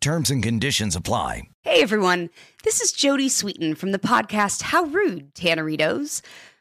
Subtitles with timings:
[0.00, 1.42] Terms and conditions apply.
[1.62, 2.30] Hey everyone,
[2.64, 6.22] this is Jodie Sweetin from the podcast How Rude, Tanneritos.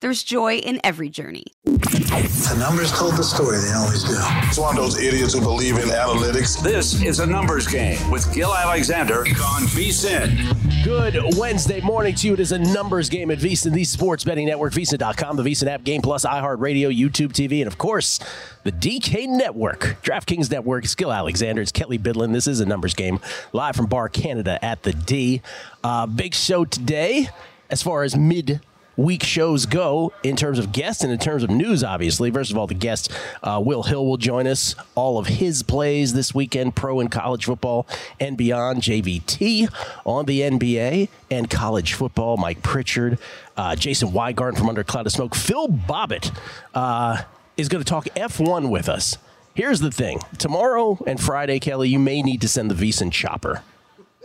[0.00, 1.44] there's joy in every journey.
[1.64, 4.14] The numbers told the story, they always do.
[4.46, 6.62] It's one of those idiots who believe in analytics.
[6.62, 10.84] This is a numbers game with Gill Alexander on VSIN.
[10.84, 12.34] Good Wednesday morning to you.
[12.34, 15.82] It is a numbers game at VSIN, the sports betting network, VSIN.com, the VSIN app,
[15.82, 18.20] Game Plus, iHeartRadio, YouTube TV, and of course,
[18.62, 20.84] the DK Network, DraftKings Network.
[20.84, 21.60] It's Gill Alexander.
[21.62, 22.32] It's Kelley Bydlon.
[22.32, 23.18] This is a numbers game
[23.52, 25.42] live from Bar Canada at the D.
[25.82, 27.28] Uh, big show today
[27.70, 28.60] as far as mid
[28.98, 32.30] week shows go in terms of guests and in terms of news, obviously.
[32.30, 33.10] First of all, the guest,
[33.42, 34.74] uh, Will Hill, will join us.
[34.94, 37.86] All of his plays this weekend, pro and college football
[38.20, 38.82] and beyond.
[38.82, 39.68] JVT
[40.04, 42.36] on the NBA and college football.
[42.36, 43.18] Mike Pritchard,
[43.56, 45.34] uh, Jason Weingarten from Under Cloud of Smoke.
[45.34, 46.36] Phil Bobbitt
[46.74, 47.22] uh,
[47.56, 49.16] is going to talk F1 with us.
[49.54, 53.62] Here's the thing tomorrow and Friday, Kelley, you may need to send the VSIN chopper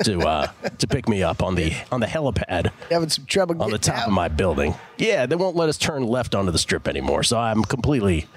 [0.03, 3.71] to uh, to pick me up on the on the helipad having some trouble on
[3.71, 4.07] the top out?
[4.07, 4.75] of my building.
[4.97, 8.27] Yeah, they won't let us turn left onto the strip anymore, so I'm completely.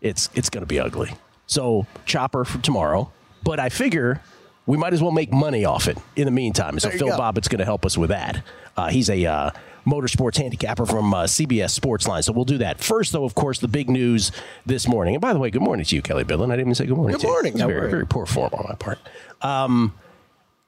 [0.00, 1.10] It's it's going to be ugly.
[1.46, 3.10] So chopper for tomorrow,
[3.42, 4.20] but I figure
[4.66, 6.78] we might as well make money off it in the meantime.
[6.78, 7.16] So Phil go.
[7.16, 8.44] Bobbitt's going to help us with that.
[8.76, 9.50] Uh, he's a uh,
[9.86, 13.12] motorsports handicapper from uh, CBS Sportsline, so we'll do that first.
[13.12, 14.30] Though, of course, the big news
[14.66, 15.14] this morning.
[15.14, 16.52] And by the way, good morning to you, Kelley Bydlon.
[16.52, 17.14] I didn't even say good morning.
[17.14, 17.32] Good to you.
[17.32, 17.58] morning.
[17.58, 18.98] How very very poor form on my part.
[19.40, 19.94] Um,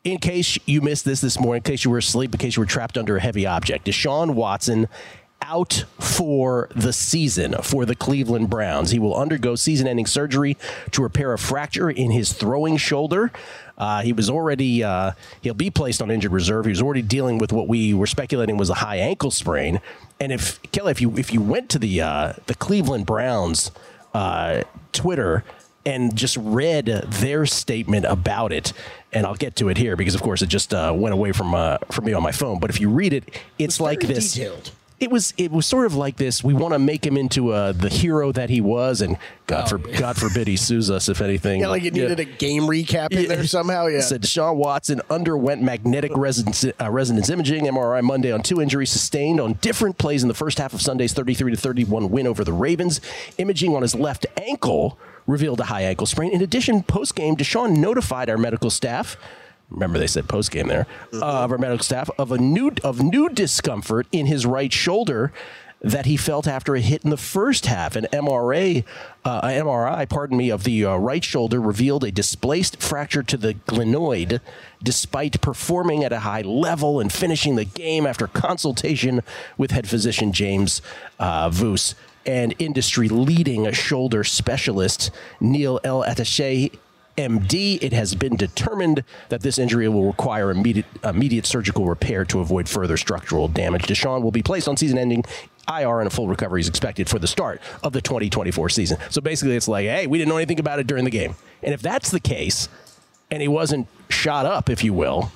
[0.05, 2.61] in case you missed this this morning, in case you were asleep, in case you
[2.63, 4.89] were trapped under a heavy object, Deshaun Watson
[5.43, 8.91] out for the season for the Cleveland Browns.
[8.91, 10.57] He will undergo season ending surgery
[10.91, 13.33] to repair a fracture in his throwing shoulder.
[13.77, 16.67] Uh, he was already, uh, he'll be placed on injured reserve.
[16.67, 19.81] He was already dealing with what we were speculating was a high ankle sprain.
[20.21, 23.71] And if, Kelley, if you, if you went to the, uh, the Cleveland Browns
[24.13, 24.63] uh,
[24.93, 25.45] Twitter,
[25.87, 28.73] and just read their statement about it.
[29.13, 31.55] And I'll get to it here because, of course, it just uh, went away from
[31.55, 32.61] uh, from me on my phone.
[32.61, 33.29] But if you read it,
[33.59, 34.35] it's like this.
[34.35, 34.71] detailed.
[35.01, 36.45] It was it was sort of like this.
[36.45, 39.17] We want to make him into uh, the hero that he was, and
[39.47, 41.63] God for, God forbid he sues us if anything.
[41.63, 43.87] Yeah, like it needed a game recap in there somehow.
[43.87, 44.03] Yeah.
[44.03, 49.41] Said Deshaun Watson underwent magnetic resonance, uh, resonance imaging MRI Monday on two injuries sustained
[49.41, 52.53] on different plays in the first half of Sunday's 33 to 31 win over the
[52.53, 53.01] Ravens.
[53.39, 54.99] Imaging on his left ankle
[55.31, 56.33] revealed a high ankle sprain.
[56.33, 59.17] In addition, post game, Deshaun notified our medical staff.
[59.71, 63.03] Remember, they said post game there uh, of our medical staff of a new of
[63.03, 65.33] new discomfort in his right shoulder
[65.83, 67.97] that he felt after a hit in the first half.
[67.97, 68.85] An MRA,
[69.25, 73.55] uh, MRI, pardon me, of the uh, right shoulder revealed a displaced fracture to the
[73.55, 74.41] glenoid,
[74.83, 79.23] despite performing at a high level and finishing the game after consultation
[79.57, 80.83] with head physician James
[81.19, 81.95] uh, Voos
[82.27, 85.11] and industry leading shoulder specialist
[85.41, 86.77] Neal ElAttrache.
[87.17, 92.41] MD, it has been determined that this injury will require immediate, immediate surgical repair to
[92.41, 93.83] avoid further structural damage.
[93.83, 95.25] Deshaun will be placed on season ending
[95.69, 98.99] IR and a full recovery is expected for the start of the 2024 season.
[99.11, 101.35] So basically, it's like, hey, we didn't know anything about it during the game.
[101.63, 102.69] And if that's the case,
[103.31, 105.31] and he wasn't shot up, if you will,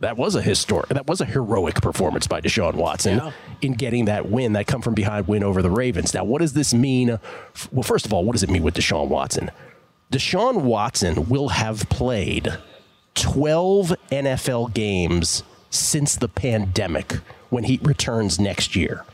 [0.00, 3.20] that was a historic, that was a heroic performance by Deshaun Watson
[3.62, 6.14] in getting that win, that come from behind win over the Ravens.
[6.14, 7.18] Now, what does this mean?
[7.72, 9.50] Well, first of all, what does it mean with Deshaun Watson?
[10.12, 12.56] Deshaun Watson will have played
[13.14, 17.14] 12 NFL games since the pandemic
[17.50, 19.04] when he returns next year.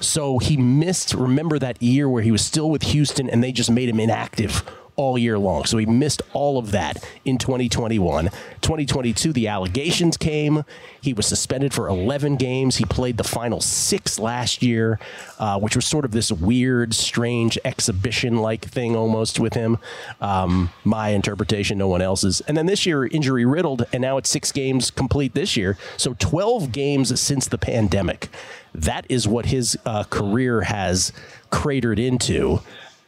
[0.00, 3.70] So he missed, remember that year where he was still with Houston and they just
[3.70, 4.62] made him inactive
[4.96, 5.64] all year long.
[5.64, 8.26] So he missed all of that in 2021.
[8.60, 10.64] 2022, the allegations came.
[11.00, 12.76] He was suspended for 11 games.
[12.76, 14.98] He played the final six last year,
[15.38, 19.78] uh, which was sort of this weird, strange exhibition like thing almost with him.
[20.20, 22.40] Um, my interpretation, no one else's.
[22.42, 25.76] And then this year, injury riddled, and now it's six games complete this year.
[25.96, 28.28] So 12 games since the pandemic.
[28.74, 31.12] That is what his uh, career has
[31.50, 32.60] cratered into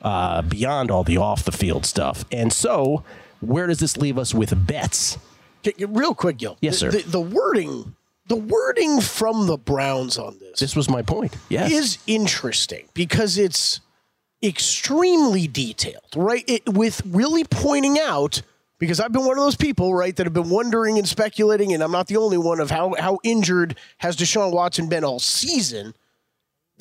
[0.02, 2.24] uh, beyond all the off the field stuff.
[2.30, 3.02] And so,
[3.40, 5.16] where does this leave us with bets?
[5.78, 6.58] Real quick, Gill.
[6.60, 6.90] Yes, The- sir.
[6.90, 7.94] The, the wording,
[8.26, 11.36] the wording from the Browns on this, This was my point.
[11.48, 11.70] Yes.
[11.72, 13.80] is interesting because it's
[14.42, 16.44] extremely detailed, right?
[16.48, 18.42] It with really pointing out
[18.78, 21.82] because I've been one of those people, right, that have been wondering and speculating, and
[21.82, 25.94] I'm not the only one of how how injured has Deshaun Watson been all season.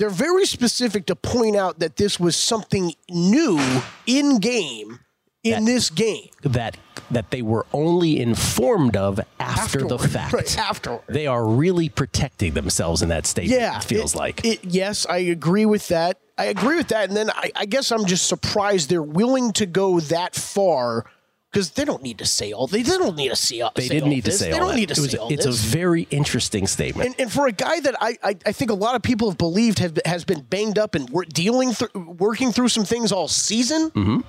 [0.02, 3.60] They're very specific to point out that this was something new
[4.04, 4.98] in game
[5.44, 6.28] in this game.
[6.42, 6.76] that
[7.12, 10.32] that they were only informed of after the fact.
[10.32, 11.02] right, afterward.
[11.06, 13.60] They are really protecting themselves in that statement.
[13.60, 14.44] Yeah, it feels it- like.
[14.44, 16.18] It, yes, I agree with that.
[16.36, 19.66] I agree with that, and then I, I guess I'm just surprised they're willing to
[19.66, 21.04] go that far
[21.52, 23.72] because they don't need to say all they, they don't need to see all.
[23.74, 24.38] they didn't need to this.
[24.40, 24.76] say They all don't that.
[24.76, 25.62] need to It was say all it's this.
[25.64, 27.10] a very interesting statement.
[27.10, 29.38] and, and for a guy that I, I, I think a lot of people have
[29.38, 33.28] believed have, has been banged up and wor- dealing through working through some things all
[33.28, 33.90] season.
[33.90, 34.20] Mm-hmm.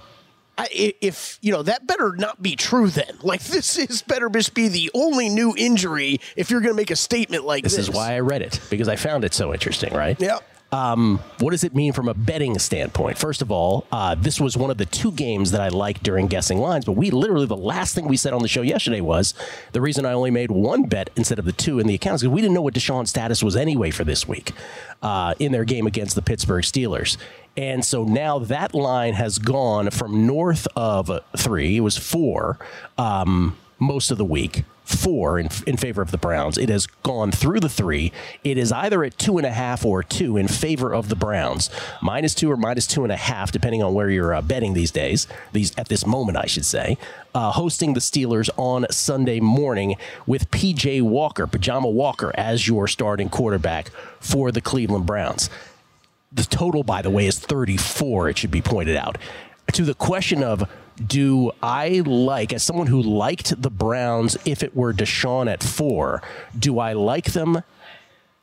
[0.58, 4.30] I, i- if you know that better not be true, then like this is better
[4.30, 7.76] just be the only new injury if you're going to make a statement like this.
[7.78, 10.20] this is why I read it because I found it so interesting, right?
[10.20, 10.40] Yeah.
[10.74, 13.20] Um, what does it mean from a betting standpoint?
[13.20, 16.26] First of all, uh, this was one of the two games that I liked during
[16.26, 19.36] guessing lines, but we literally, the last thing we said on the show yesterday was
[19.72, 22.34] the reason I only made one bet instead of the two in the accounts because
[22.34, 24.52] we didn't know what Deshaun's status was anyway for this week
[25.04, 27.18] uh, in their game against the Pittsburgh Steelers.
[27.56, 32.58] And so now that line has gone from north of three, it was four
[32.98, 36.58] um, most of the week, four in, in favor of the Browns.
[36.58, 38.12] It has gone through the three.
[38.44, 41.70] It is either at two and a half or two in favor of the Browns,
[42.02, 44.92] minus two or minus two and a half, depending on where you're uh, betting these
[44.92, 45.28] days.
[45.52, 46.98] These at this moment, I should say,
[47.34, 49.96] uh, hosting the Steelers on Sunday morning
[50.26, 53.90] with PJ Walker, Pajama Walker, as your starting quarterback
[54.20, 55.50] for the Cleveland Browns.
[56.32, 59.20] The total, by the way, is 34, it should be pointed out.
[59.72, 60.70] To the question of
[61.04, 66.22] do I like, as someone who liked the Browns if it were Deshaun at four,
[66.58, 67.64] do I like them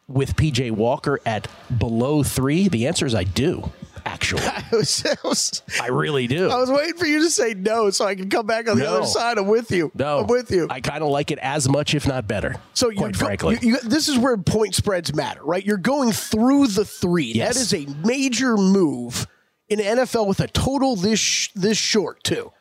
[0.08, 1.46] with PJ Walker at
[1.78, 2.66] below three?
[2.68, 3.70] The answer is I do,
[4.04, 4.42] actually.
[4.46, 6.50] I was, I was, I really do.
[6.50, 8.82] I was waiting for you to say no so I can come back on the
[8.84, 8.96] No.
[8.96, 9.38] other side.
[9.38, 9.92] I'm with you.
[9.94, 10.66] no, I'm with you.
[10.68, 12.56] I kind of like it as much, if not better.
[12.74, 15.64] so quite frankly, you, you, this is where point spreads matter, right?
[15.64, 17.26] You're going through the three.
[17.32, 17.54] Yes.
[17.54, 19.28] That is a major move
[19.70, 22.52] in the NFL with a total this sh- this short too.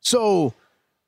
[0.00, 0.52] So,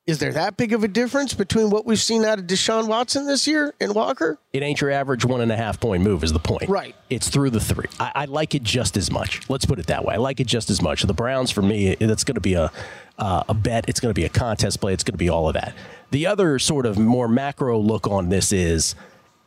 [0.07, 3.27] is there that big of a difference between what we've seen out of Deshaun Watson
[3.27, 4.39] this year and Walker?
[4.51, 6.67] it ain't your average one and a half point move is the point.
[6.67, 6.95] Right.
[7.11, 7.85] it's through the three.
[7.99, 9.47] I, I like it just as much.
[9.49, 10.15] Let's put it that way.
[10.15, 11.03] I like it just as much.
[11.03, 12.71] The browns for me that's going to be a
[13.19, 13.87] uh, a bet.
[13.87, 14.93] It's going to be a contest play.
[14.93, 15.75] It's going to be all of that.
[16.11, 18.95] The other sort of more macro look on this is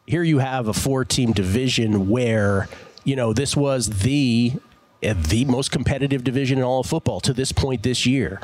[0.06, 2.68] here you have a four team division where
[3.04, 4.52] you know this was the
[5.02, 8.40] the most competitive division in all of football to this point this year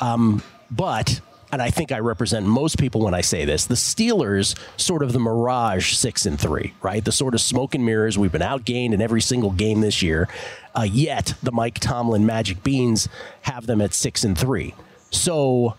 [0.00, 1.20] um, but,
[1.52, 5.12] and I think I represent most people when I say this, the Steelers, sort of
[5.12, 7.04] the mirage six and three, right?
[7.04, 8.18] The sort of smoke and mirrors.
[8.18, 10.28] We've been outgained in every single game this year.
[10.74, 13.08] Uh, yet the Mike Tomlin Magic Beans
[13.42, 14.74] have them at six and three.
[15.10, 15.76] So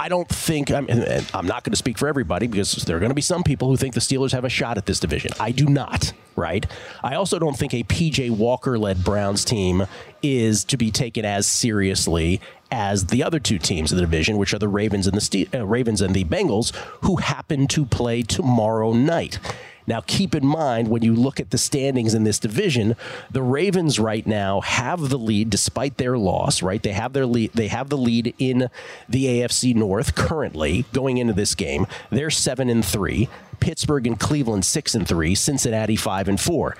[0.00, 0.88] I don't think I'm,
[1.34, 3.68] I'm not going to speak for everybody because there are going to be some people
[3.68, 5.30] who think the Steelers have a shot at this division.
[5.38, 6.64] I do not, right?
[7.04, 9.86] I also don't think a PJ Walker led Browns team
[10.22, 12.40] is to be taken as seriously
[12.70, 15.54] as the other two teams in the division, which are the Ravens and the Ste-
[15.54, 19.38] uh, Ravens and the Bengals, who happen to play tomorrow night.
[19.86, 22.96] Now, keep in mind when you look at the standings in this division,
[23.30, 26.62] the Ravens right now have the lead despite their loss.
[26.62, 27.52] Right, they have their lead.
[27.54, 28.70] They have the lead in
[29.08, 31.86] the AFC North currently going into this game.
[32.10, 33.28] They're seven and three.
[33.58, 35.34] Pittsburgh and Cleveland six and three.
[35.34, 36.76] Cincinnati five and four.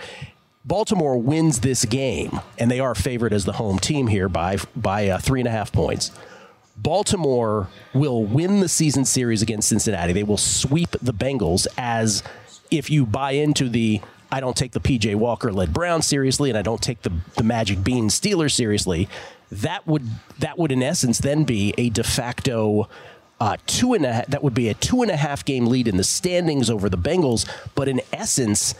[0.64, 5.08] Baltimore wins this game, and they are favored as the home team here by by
[5.08, 6.10] uh, three and a half points.
[6.76, 10.12] Baltimore will win the season series against Cincinnati.
[10.12, 12.22] They will sweep the Bengals as
[12.70, 14.00] if you buy into the
[14.32, 17.42] I don't take the PJ Walker led Brown seriously and I don't take the, the
[17.42, 19.08] Magic Bean Steelers seriously,
[19.50, 20.04] that would
[20.38, 22.88] that would in essence then be a de facto
[23.40, 25.96] uh, two and a that would be a two and a half game lead in
[25.96, 28.74] the standings over the Bengals, but in essence,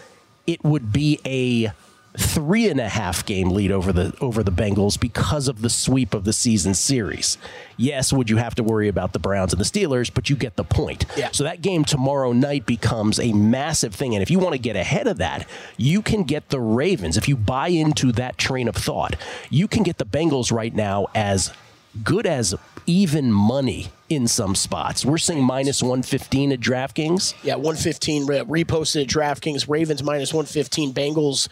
[0.47, 1.73] it would be a
[2.17, 6.12] three and a half game lead over the over the Bengals because of the sweep
[6.14, 7.38] of the season series.
[7.76, 10.57] Yes, would you have to worry about the Browns and the Steelers, but you get
[10.57, 11.07] the point.
[11.17, 11.31] Yeah.
[11.33, 14.14] So that game tomorrow night becomes a massive thing.
[14.14, 17.17] And if you want to get ahead of that, you can get the Ravens.
[17.17, 19.17] If you buy into that train of thought,
[19.49, 21.52] you can get the Bengals right now as
[22.05, 22.55] good as
[22.87, 25.05] even money in some spots.
[25.05, 27.35] We're seeing minus 115 at DraftKings.
[27.43, 29.69] Yeah, 115 re- reposted at DraftKings.
[29.69, 30.93] Ravens minus 115.
[30.93, 31.49] Bengals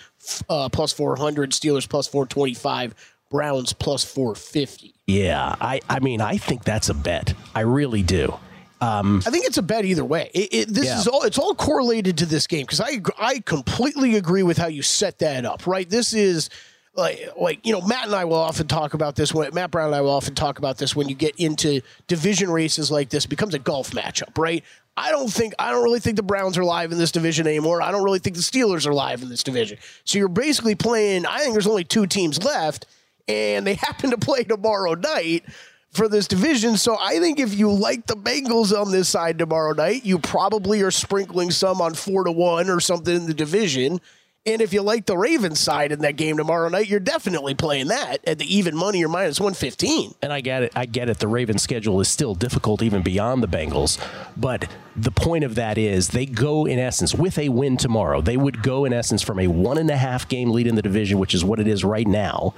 [0.48, 1.50] uh, plus 400.
[1.52, 2.94] Steelers plus 425.
[3.30, 4.94] Browns plus 450.
[5.06, 7.34] Yeah, I, I mean, I think that's a bet.
[7.54, 8.38] I really do.
[8.80, 10.30] I think it's a bet either way.
[10.32, 10.98] It, it, this Yeah.
[11.00, 14.68] is all it's all correlated to this game because I I completely agree with how
[14.68, 15.66] you set that up.
[15.66, 16.48] Right, this is
[16.94, 19.86] like like you know Matt and I will often talk about this when Matt Brown
[19.86, 23.24] and I will often talk about this when you get into division races like this
[23.24, 24.38] it becomes a golf matchup.
[24.38, 24.62] Right.
[24.98, 27.80] I don't think I don't really think the Browns are live in this division anymore.
[27.80, 29.78] I don't really think the Steelers are live in this division.
[30.04, 31.24] So you're basically playing.
[31.24, 32.86] I think there's only two teams left,
[33.28, 35.44] and they happen to play tomorrow night
[35.90, 36.76] for this division.
[36.76, 40.82] So I think if you like the Bengals on this side tomorrow night, you probably
[40.82, 44.00] are sprinkling some on four to one or something in the division.
[44.46, 47.88] And if you like the Ravens side in that game tomorrow night, you're definitely playing
[47.88, 50.14] that at the even money or minus 115.
[50.22, 50.72] And I get it.
[50.74, 51.18] I get it.
[51.18, 54.02] The Ravens' schedule is still difficult, even beyond the Bengals.
[54.36, 58.38] But the point of that is they go, in essence, with a win tomorrow, they
[58.38, 61.18] would go, in essence, from a one and a half game lead in the division,
[61.18, 62.54] which is what it is right now,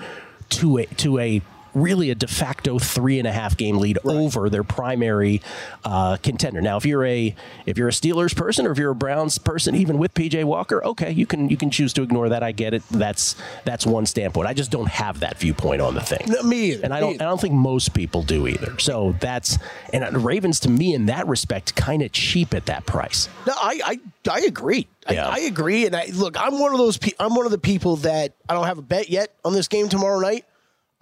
[0.51, 1.43] to a, to a
[1.75, 5.41] really a de facto three and a half game lead over their primary
[5.85, 6.61] uh, contender.
[6.61, 7.35] Now, if you're a
[7.67, 10.83] if you're a Steelers person or if you're a Browns person, even with PJ Walker,
[10.85, 12.43] okay, you can you can choose to ignore that.
[12.43, 12.83] I get it.
[12.91, 14.49] That's that's one standpoint.
[14.49, 16.27] I just don't have that viewpoint on the thing.
[16.27, 16.85] No, me either.
[16.85, 17.21] And I don't.
[17.21, 18.79] I don't think most people do either.
[18.79, 19.59] So that's
[19.93, 23.29] and Ravens to me in that respect kind of cheap at that price.
[23.47, 24.89] No, I I, I agree.
[25.11, 25.29] Yeah.
[25.29, 25.87] I, I agree.
[25.87, 26.99] And I look, I'm one of those.
[26.99, 29.69] Pe- I'm one of the people that I don't have a bet yet on this
[29.69, 30.45] game tomorrow night.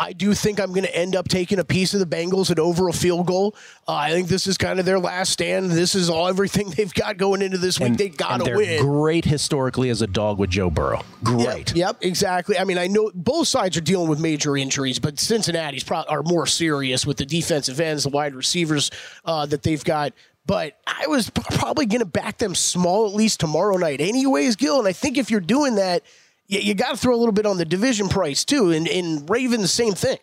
[0.00, 2.58] I do think I'm going to end up taking a piece of the Bengals at
[2.58, 3.56] over a field goal.
[3.86, 5.72] Uh, I think this is kind of their last stand.
[5.72, 7.96] This is all everything they've got going into this week.
[7.96, 8.80] they got and to win.
[8.82, 11.02] great historically as a dog with Joe Burrow.
[11.24, 11.74] Great.
[11.74, 12.58] Yep, yep, exactly.
[12.58, 16.22] I mean, I know both sides are dealing with major injuries, but Cincinnati's pro- are
[16.22, 18.90] more serious with the defensive ends, the wide receivers
[19.24, 20.12] uh, that they've got.
[20.46, 24.78] But I was probably going to back them small at least tomorrow night, anyways, Gill.
[24.78, 26.04] And I think if you're doing that,
[26.48, 28.72] you, you got to throw a little bit on the division price too.
[28.72, 30.18] And, and Ravens, same thing.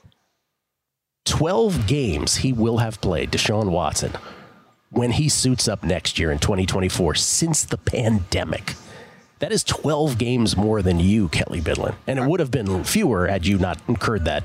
[1.26, 4.12] 12 games he will have played, Deshaun Watson,
[4.92, 8.76] when he suits up next year in 2024 since the pandemic.
[9.40, 11.96] That is 12 games more than you, Kelley Bydlon.
[12.08, 14.44] And it would have been fewer had you not incurred that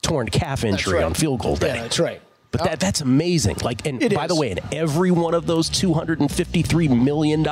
[0.00, 1.04] torn calf injury right.
[1.04, 1.74] on field goal day.
[1.74, 2.20] Yeah, that's right.
[2.50, 3.56] But that, uh, that's amazing.
[3.64, 4.28] Like, and It by is.
[4.28, 7.44] the way, and every one of those $253 million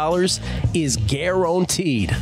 [0.75, 2.17] is guaranteed.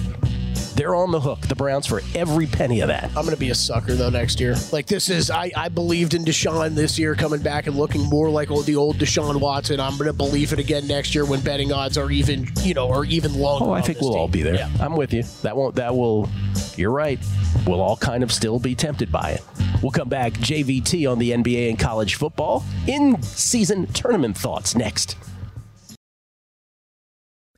[0.80, 3.04] They're on the hook, the Browns, for every penny of that.
[3.08, 4.56] I'm going to be a sucker though next year.
[4.72, 8.30] Like this is, I, I believed in Deshaun this year, coming back and looking more
[8.30, 9.78] like old, the old Deshaun Watson.
[9.78, 12.90] I'm going to believe it again next year when betting odds are even, you know,
[12.90, 13.66] are even longer.
[13.66, 14.54] Oh, I think we'll all be there.
[14.54, 14.70] Yeah.
[14.80, 15.24] I'm with you.
[15.42, 15.74] That won't.
[15.74, 16.30] That will.
[16.76, 17.18] You're right.
[17.66, 19.42] We'll all kind of still be tempted by it.
[19.82, 20.32] We'll come back.
[20.32, 25.18] JVT on the NBA and college football in season tournament thoughts next.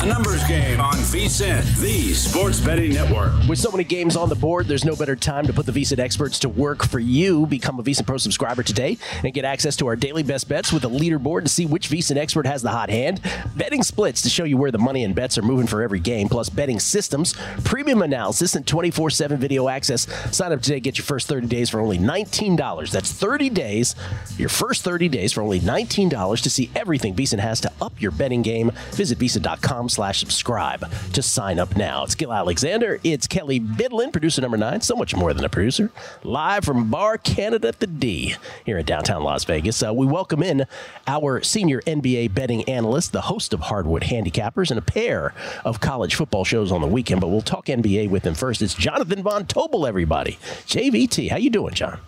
[0.00, 3.32] A numbers game on VSIN, the sports betting network.
[3.48, 5.98] With so many games on the board, there's no better time to put the VSiN
[5.98, 7.46] experts to work for you.
[7.46, 10.84] Become a VSiN Pro subscriber today and get access to our daily best bets with
[10.84, 13.20] a leaderboard to see which VSiN expert has the hot hand,
[13.56, 16.28] betting splits to show you where the money and bets are moving for every game,
[16.28, 20.06] plus betting systems, premium analysis, and 24 7 video access.
[20.30, 22.90] Sign up today, get your first 30 days for only $19.
[22.92, 23.96] That's 30 days,
[24.36, 28.12] your first 30 days for only $19 to see everything VSiN has to up your
[28.12, 28.70] betting game.
[28.92, 32.04] Visit VSiN.com slash subscribe to sign up now.
[32.04, 33.00] It's Gill Alexander.
[33.02, 35.90] It's Kelley Bydlon, producer number nine, so much more than a producer,
[36.22, 39.82] live from Bar Canada the D here in downtown Las Vegas.
[39.82, 40.66] Uh, we welcome in
[41.06, 46.14] our senior NBA betting analyst, the host of Hardwood Handicappers, and a pair of college
[46.14, 48.62] football shows on the weekend, but we'll talk NBA with him first.
[48.62, 50.38] It's Jonathan Von Tobel, everybody.
[50.66, 52.00] JVT, how you doing, John?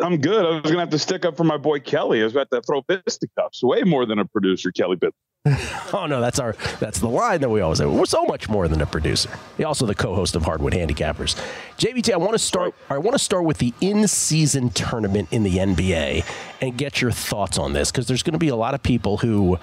[0.00, 0.44] I'm good.
[0.44, 2.20] I was to have to stick up for my boy Kelley.
[2.20, 3.62] I was about to throw fisticuffs.
[3.62, 5.14] Way more than a producer, Kelley Bit.
[5.94, 7.86] oh no, that's our that's the line that we always say.
[7.86, 9.30] We're so much more than a producer.
[9.56, 11.34] He's also the co-host of Hardwood Handicappers.
[11.78, 12.74] JVT, I want to start.
[12.90, 16.26] I want to start with the in-season tournament in the NBA
[16.60, 19.16] and get your thoughts on this because there's going to be a lot of people
[19.16, 19.58] who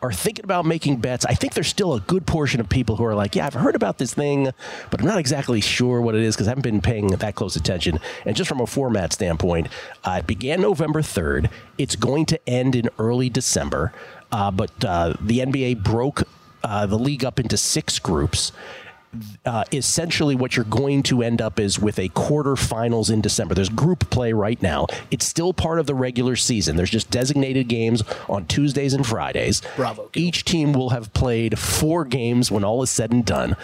[0.00, 1.24] are thinking about making bets.
[1.26, 3.74] I think there's still a good portion of people who are like, yeah, I've heard
[3.74, 4.50] about this thing,
[4.90, 7.56] but I'm not exactly sure what it is because I haven't been paying that close
[7.56, 7.98] attention.
[8.24, 9.68] And just from a format standpoint,
[10.04, 11.50] uh, it began November 3rd.
[11.78, 13.92] It's going to end in early December.
[14.30, 16.24] Uh, but uh, the NBA broke
[16.62, 18.52] uh, the league up into six groups.
[19.46, 23.54] Uh, essentially, what you're going to end up is with a quarterfinals in December.
[23.54, 24.86] There's group play right now.
[25.10, 26.76] It's still part of the regular season.
[26.76, 29.62] There's just designated games on Tuesdays and Fridays.
[29.76, 30.10] Bravo.
[30.14, 33.56] Each team will have played four games when all is said and done.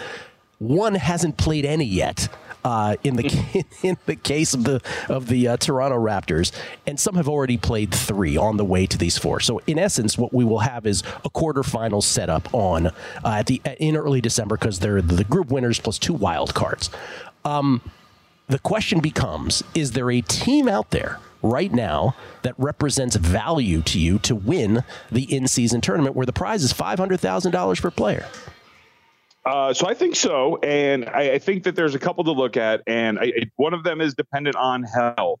[0.57, 2.27] One hasn't played any yet
[2.65, 6.51] uh, in the in the case of the of the uh, Toronto Raptors,
[6.85, 9.39] and some have already played three on the way to these four.
[9.39, 12.91] So in essence, what we will have is a quarterfinal setup on uh,
[13.23, 16.89] at the in early December because they're the group winners plus two wild cards.
[17.45, 17.81] Um,
[18.47, 21.19] the question becomes: Is there a team out there?
[21.43, 26.63] Right now, that represents value to you to win the in-season tournament, where the prize
[26.63, 28.25] is five hundred thousand dollars per player.
[29.45, 32.57] Uh, so I think so, and I, I, think that there's a couple to look
[32.57, 35.39] at, and I, one of them is dependent on health.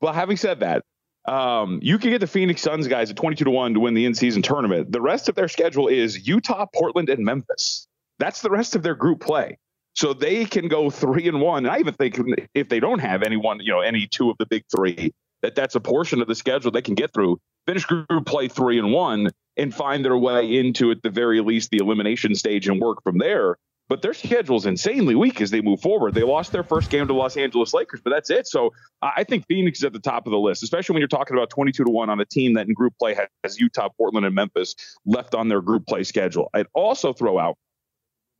[0.00, 0.84] Well, having said that,
[1.26, 4.04] um, you can get the Phoenix Suns guys at 22 to one to win the
[4.04, 4.92] in-season tournament.
[4.92, 7.88] The rest of their schedule is Utah, Portland, and Memphis.
[8.20, 9.58] That's the rest of their group play.
[9.94, 11.66] So they can go three and one.
[11.66, 12.20] And I even think
[12.54, 15.74] if they don't have anyone, you know, any two of the big three, that that's
[15.74, 17.40] a portion of the schedule they can get through.
[17.66, 21.70] Finish group play three and one, and find their way into, at the very least,
[21.70, 23.56] the elimination stage and work from there.
[23.88, 26.14] But their schedule is insanely weak as they move forward.
[26.14, 28.46] They lost their first game to Los Angeles Lakers, but that's it.
[28.46, 31.34] So I think Phoenix is at the top of the list, especially when you're talking
[31.36, 34.34] about 22 to 1 on a team that in group play has Utah, Portland, and
[34.34, 34.74] Memphis
[35.06, 36.50] left on their group play schedule.
[36.52, 37.56] I'd also throw out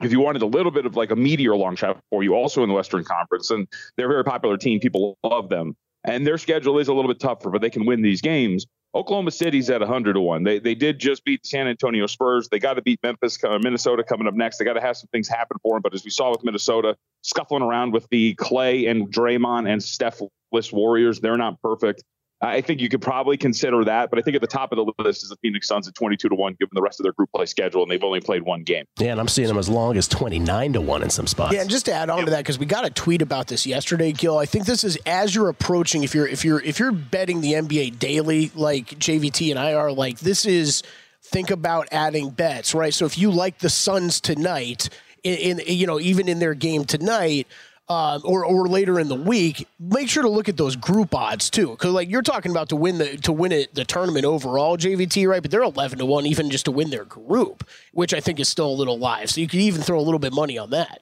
[0.02, 2.62] if you wanted a little bit of like a meteor long shot for you also
[2.62, 4.80] in the Western Conference, and they're a very popular team.
[4.80, 5.74] People love them.
[6.04, 8.66] And their schedule is a little bit tougher, but they can win these games.
[8.94, 10.44] Oklahoma City's at 100 to 1.
[10.44, 12.48] They, they did just beat San Antonio Spurs.
[12.48, 14.58] They got to beat Memphis, uh, Minnesota coming up next.
[14.58, 15.82] They got to have some things happen for them.
[15.82, 20.72] But as we saw with Minnesota, scuffling around with the Clay and Draymond and Stephless
[20.72, 22.02] Warriors, they're not perfect.
[22.40, 25.02] I think you could probably consider that, but I think at the top of the
[25.02, 27.30] list is the Phoenix Suns at 22 to 1, given the rest of their group
[27.34, 28.84] play schedule, and they've only played one game.
[28.98, 31.52] Yeah, and I'm seeing them as long as 29 to 1 in some spots.
[31.52, 32.26] Yeah, and just to add on yep.
[32.26, 34.38] to that, because we got a tweet about this yesterday, Gill.
[34.38, 37.54] I think this is as you're approaching, if you're if you're if you're betting the
[37.54, 40.84] NBA daily, like JVT and I are, like this is
[41.22, 42.94] think about adding bets, right?
[42.94, 44.90] So if you like the Suns tonight,
[45.24, 47.48] in, in you know, even in their game tonight,
[47.88, 51.48] uh, or or later in the week, make sure to look at those group odds
[51.50, 54.76] too, because like you're talking about to win the to win it the tournament overall,
[54.76, 55.40] JVT, right?
[55.42, 58.48] But they're eleven to one even just to win their group, which I think is
[58.48, 59.30] still a little live.
[59.30, 61.00] So you could even throw a little bit money on that.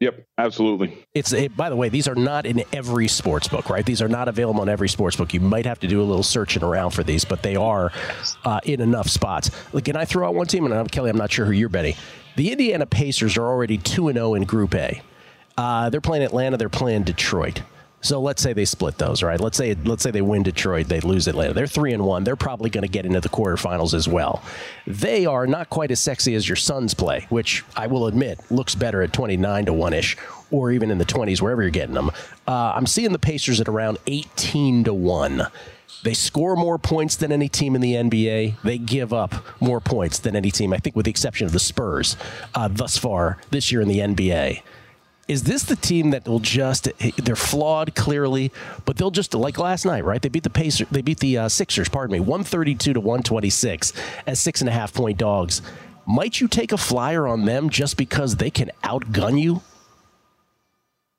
[0.00, 1.06] Yep, absolutely.
[1.14, 3.86] It's a, by the way, these are not in every sports book, right?
[3.86, 5.32] These are not available in every sports book.
[5.32, 7.92] You might have to do a little searching around for these, but they are
[8.44, 9.50] uh, in enough spots.
[9.72, 10.64] Like, can I throw out one team?
[10.64, 11.10] And I'm Kelley.
[11.10, 11.94] I'm not sure who you're betting.
[12.36, 15.00] The Indiana Pacers are already two and zero oh in Group A.
[15.56, 16.56] Uh, they're playing Atlanta.
[16.56, 17.62] They're playing Detroit.
[18.04, 19.40] So let's say they split those, right?
[19.40, 21.54] Let's say let's say they win Detroit, they lose Atlanta.
[21.54, 22.22] They're three and one.
[22.22, 24.42] They're probably going to get into the quarterfinals as well.
[24.86, 28.74] They are not quite as sexy as your Suns play, which I will admit looks
[28.74, 30.18] better at twenty nine to one ish,
[30.50, 32.10] or even in the twenties, wherever you're getting them.
[32.46, 35.46] Uh, I'm seeing the Pacers at around eighteen to one.
[36.02, 38.60] They score more points than any team in the NBA.
[38.60, 41.58] They give up more points than any team, I think, with the exception of the
[41.58, 42.18] Spurs,
[42.54, 44.60] uh, thus far this year in the NBA
[45.28, 46.88] is this the team that will just
[47.22, 48.52] they're flawed clearly
[48.84, 50.22] but they'll just like last night right?
[50.22, 53.92] They beat the pacers they beat the uh, sixers pardon me 132 to 126
[54.26, 55.62] as six and a half point dogs.
[56.06, 59.62] Might you take a flyer on them just because they can outgun you?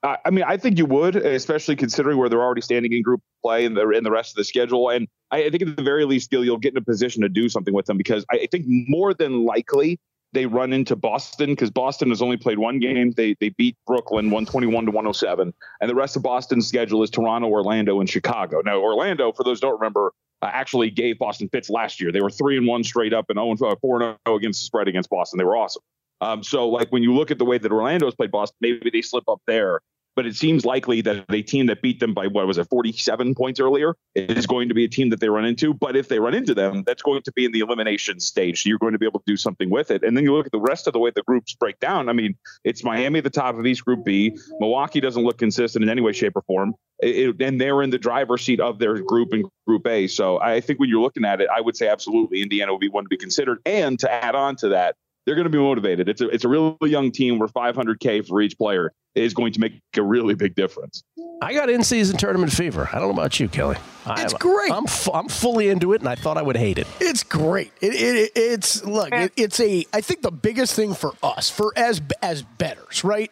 [0.05, 3.65] I mean, I think you would, especially considering where they're already standing in group play
[3.65, 4.89] and the in the rest of the schedule.
[4.89, 7.49] And I, think at the very least, Gill, you'll get in a position to do
[7.49, 9.99] something with them because I think more than likely
[10.35, 13.11] they run into Boston because Boston has only played one game.
[13.11, 17.47] They they beat Brooklyn 121 to 107, and the rest of Boston's schedule is Toronto,
[17.47, 18.61] Orlando, and Chicago.
[18.63, 22.11] Now, Orlando, for those don't remember, uh, actually gave Boston fits last year.
[22.11, 24.87] They were three and one straight up and 0 uh, 4 0 against the spread
[24.87, 25.37] against Boston.
[25.39, 25.81] They were awesome.
[26.21, 29.01] Um, so, like when you look at the way that Orlando's played Boston, maybe they
[29.01, 29.81] slip up there
[30.15, 33.35] but it seems likely that a team that beat them by what was it 47
[33.35, 35.73] points earlier is going to be a team that they run into.
[35.73, 38.63] But if they run into them that's going to be in the elimination stage.
[38.63, 40.03] So you're going to be able to do something with it.
[40.03, 42.09] And then you look at the rest of the way the groups break down.
[42.09, 44.37] I mean it's miami at the top of east group b.
[44.59, 46.75] Milwaukee doesn't look consistent in any way shape or form.
[46.99, 50.07] It, and they're in the driver's seat of their group in group a.
[50.07, 52.89] So i think when you're looking at it i would say absolutely indiana would be
[52.89, 53.59] one to be considered.
[53.65, 56.07] And to add on to that they're going to be motivated.
[56.09, 59.59] It's a it's a really young team where 500k for each player is going to
[59.59, 61.03] make a really big difference.
[61.41, 62.89] I got in season tournament fever.
[62.91, 63.77] I don't know about you, Kelley.
[64.07, 64.71] It's I'm, great.
[64.71, 66.87] I'm fu- I'm fully into it, and I thought I would hate it.
[66.99, 67.71] It's great.
[67.81, 69.09] It, it it's look.
[69.13, 69.85] It, it's a.
[69.93, 73.31] I think the biggest thing for us, for as as betters, right?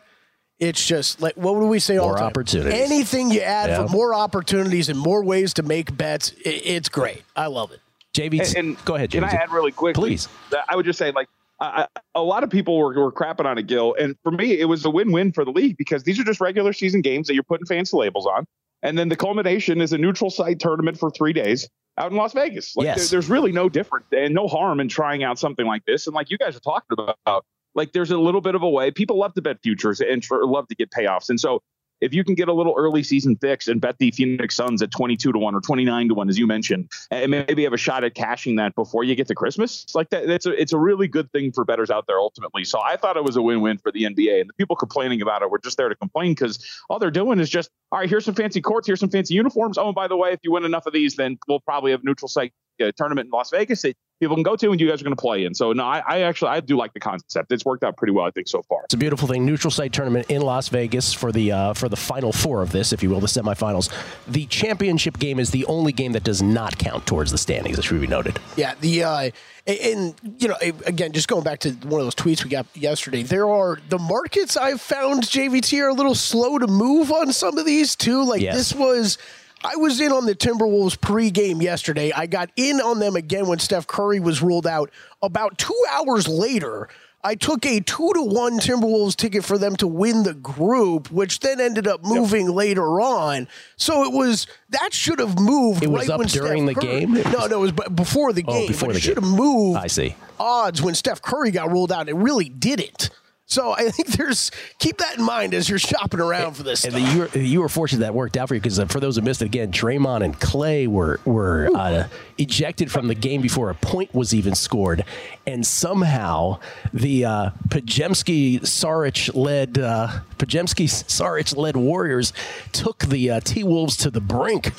[0.60, 2.27] It's just like what would we say More the time?
[2.27, 2.73] opportunities.
[2.79, 3.86] Anything you add Yeah.
[3.86, 7.23] for more opportunities and more ways to make bets, it, it's great.
[7.36, 7.79] I love it.
[8.15, 9.12] JV, And, and go ahead.
[9.12, 10.10] Can I add really quickly?
[10.12, 10.29] Please.
[10.69, 11.27] I would just say, like,
[11.63, 14.65] I, a lot of people were, were crapping on it, Gill, and for me, it
[14.65, 17.43] was a win-win for the league because these are just regular season games that you're
[17.43, 18.45] putting fancy labels on,
[18.82, 22.34] and then the culmination is a neutral site tournament for three days out in Las
[22.34, 22.76] Vegas.
[22.76, 22.97] Like, Yes.
[22.97, 26.08] there- there's really no difference and no harm in trying out something like this.
[26.08, 27.45] And like you guys are talking about,
[27.76, 30.67] like, there's a little bit of a way people love to bet futures and love
[30.67, 31.62] to get payoffs, and so
[32.04, 34.92] if you can get a little early season fix and bet the Phoenix Suns at
[34.92, 38.04] 22 to 1 or 29 to 1 as you mentioned and maybe have a shot
[38.04, 41.08] at cashing that before you get to Christmas like that it's a it's a really
[41.08, 42.63] good thing for betters out there ultimately.
[42.63, 45.42] So I thought it was a win-win for the NBA and the people complaining about
[45.42, 48.26] it were just there to complain cuz all they're doing is just all right here's
[48.26, 49.78] some fancy courts here's some fancy uniforms.
[49.78, 52.04] Oh and by the way if you win enough of these then we'll probably have
[52.04, 55.02] neutral site uh, tournament in Las Vegas that people can go to and you guys
[55.02, 57.52] are going to play in so no I, I actually I do like the concept
[57.52, 59.45] it's worked out pretty well I think so far It's a beautiful thing.
[59.45, 62.93] Neutral site tournament in Las Vegas for the uh, for the final four of this,
[62.93, 63.91] if you will, the semifinals.
[64.28, 67.78] The championship game is the only game that does not count towards the standings.
[67.78, 68.39] It should be noted.
[68.56, 69.32] Yeah, the uh,
[69.67, 72.65] and, and you know, again, just going back to one of those tweets we got
[72.76, 77.34] yesterday, there are the markets I've found JVT are a little slow to move on
[77.34, 78.23] some of these too.
[78.23, 78.56] Like Yes.
[78.56, 79.17] this was.
[79.63, 82.12] I was in on the Timberwolves pregame yesterday.
[82.12, 84.89] I got in on them again when Steph Curry was ruled out.
[85.21, 86.89] About two hours later,
[87.23, 91.39] I took a two to one Timberwolves ticket for them to win the group, which
[91.39, 93.47] then ended up moving later on.
[93.78, 95.82] So it was that should have moved.
[95.84, 97.13] It was right up during Steph the Curry- game?
[97.13, 98.67] No, no, it was before the Oh, game.
[98.67, 100.15] before but the it should have moved I see.
[100.39, 102.10] odds when Steph Curry got ruled out.
[102.10, 103.10] It really didn't.
[103.54, 106.98] So I think there's keep that in mind as you're shopping around for this And
[106.98, 109.22] you, were, you were fortunate that worked out for you because uh, for those who
[109.22, 112.08] missed it again, Draymond and Clay were were uh,
[112.39, 115.06] ejected from the game before a point was even scored,
[115.46, 116.60] and somehow
[116.94, 122.34] the uh, Podziemski Saric led uh, Podziemski Saric led Warriors
[122.72, 124.74] took the uh, T Wolves to the brink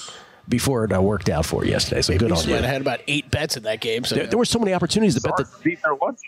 [0.48, 2.02] before it uh, worked out for you yesterday.
[2.02, 2.54] So good We on you.
[2.56, 4.04] had about eight bets in that game.
[4.04, 5.36] So There, there were so many opportunities to bet.
[5.36, 6.18] The, Sarge their lunch.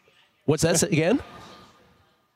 [0.44, 1.20] what's that again?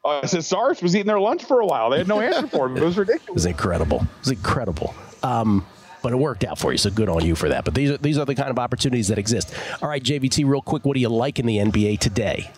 [0.05, 1.91] Uh, I said Sarge was eating their lunch for a while.
[1.91, 2.77] They had no answer for him.
[2.77, 3.21] It was ridiculous.
[3.29, 3.99] It was incredible.
[3.99, 4.95] It was incredible.
[5.23, 5.67] Um,
[6.03, 7.65] but it worked out for you, so good on you for that.
[7.65, 9.55] But these are these are the kind of opportunities that exist.
[9.83, 12.51] All right, JVT, real quick, what do you like in the NBA today?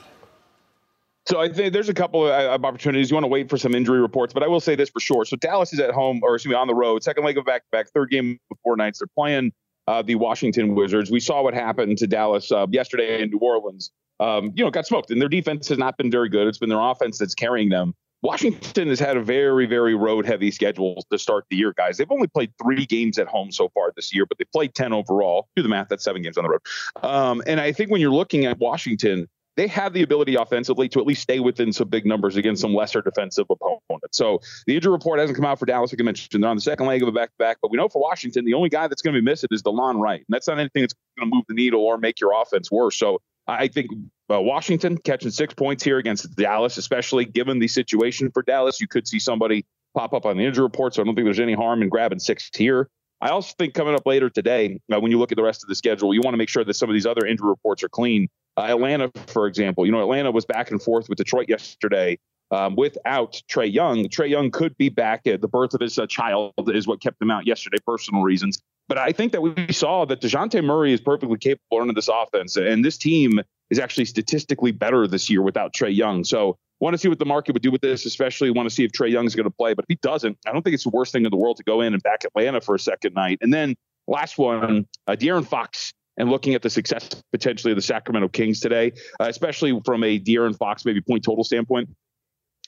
[1.26, 3.10] So I think there's a couple of, uh, of opportunities.
[3.10, 5.24] You want to wait for some injury reports, but I will say this for sure.
[5.24, 7.04] So Dallas is at home, or excuse me, on the road.
[7.04, 8.98] Second leg of back to back, third game of four nights.
[8.98, 9.52] They're playing
[9.88, 11.10] uh, the Washington Wizards.
[11.10, 13.90] We saw what happened to Dallas uh, yesterday in New Orleans.
[14.20, 16.46] Um, you know, got smoked, and their defense has not been very good.
[16.46, 17.94] It's been their offense that's carrying them.
[18.22, 21.96] Washington has had a very, very road heavy schedule to start the year, guys.
[21.96, 24.92] They've only played three games at home so far this year, but they played 10
[24.92, 25.48] overall.
[25.56, 26.60] Do the math, that's seven games on the road.
[27.02, 31.00] Um, and I think when you're looking at Washington, they have the ability offensively to
[31.00, 34.16] at least stay within some big numbers against some lesser defensive opponents.
[34.16, 36.42] So the injury report hasn't come out for Dallas, like I mentioned.
[36.42, 38.44] They're on the second leg of a back to back, but we know for Washington,
[38.44, 40.20] the only guy that's going to be missing is Delon Wright.
[40.20, 42.96] And that's not anything that's going to move the needle or make your offense worse.
[42.96, 43.90] So I think
[44.30, 48.88] uh, Washington catching six points here against Dallas, especially given the situation for Dallas, you
[48.88, 50.94] could see somebody pop up on the injury report.
[50.94, 52.88] So I don't think there's any harm in grabbing six here.
[53.20, 55.68] I also think coming up later today, uh, when you look at the rest of
[55.68, 57.88] the schedule, you want to make sure that some of these other injury reports are
[57.88, 58.28] clean.
[58.56, 62.18] Uh, Atlanta, for example, you know, Atlanta was back and forth with Detroit yesterday.
[62.50, 66.06] Um, without Trae Young, Trae Young could be back at the birth of his uh,
[66.06, 68.60] child is what kept him out yesterday, personal reasons.
[68.88, 72.56] But I think that we saw that Dejounte Murray is perfectly capable of this offense,
[72.56, 76.24] and this team is actually statistically better this year without Trae Young.
[76.24, 78.84] So want to see what the market would do with this, especially want to see
[78.84, 79.72] if Trae Young is going to play.
[79.72, 81.64] But if he doesn't, I don't think it's the worst thing in the world to
[81.64, 83.38] go in and back Atlanta for a second night.
[83.40, 85.94] And then last one, uh, De'Aaron Fox.
[86.18, 90.18] And looking at the success potentially of the Sacramento Kings today, uh, especially from a
[90.18, 91.88] De'Aaron Fox maybe point total standpoint,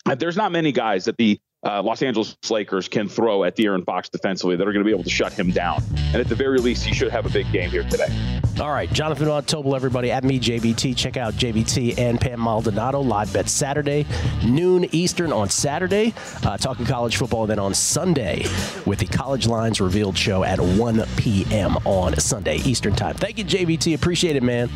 [0.06, 3.84] uh, there's not many guys that the uh, Los Angeles Lakers can throw at De'Aaron
[3.84, 5.82] Fox defensively that are going to be able to shut him down.
[5.96, 8.40] And at the very least, he should have a big game here today.
[8.60, 10.96] All right, Jonathan Tobel, everybody at me, JVT.
[10.96, 14.06] Check out JVT and Pam Maldonado live bet Saturday,
[14.44, 17.42] noon Eastern on Saturday, uh, talking college football.
[17.42, 18.44] And then on Sunday
[18.86, 21.76] with the College Lines Revealed show at 1 p.m.
[21.84, 23.16] on Sunday Eastern Time.
[23.16, 23.94] Thank you, JVT.
[23.94, 24.70] Appreciate it, man.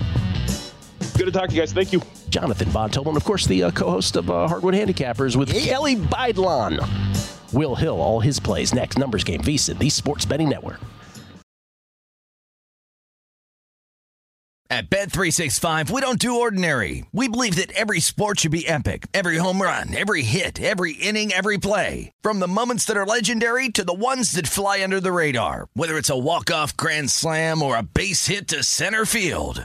[1.19, 1.73] Good to talk to you guys.
[1.73, 2.01] Thank you.
[2.31, 5.53] Jonathan Von Tobel, and of course, the uh, co host of uh, Hardwood Handicappers with
[5.53, 6.79] Kelley Bydlon.
[7.53, 8.99] Will Hill, all his plays next.
[8.99, 10.79] Numbers game, VSIN, the Sports Betting Network.
[14.71, 17.05] At Bet365, we don't do ordinary.
[17.13, 19.07] We believe that every sport should be epic.
[19.15, 22.13] Every home run, every hit, every inning, every play.
[22.21, 25.69] From the moments that are legendary to the ones that fly under the radar.
[25.73, 29.65] Whether it's a walk-off grand slam or a base hit to center field.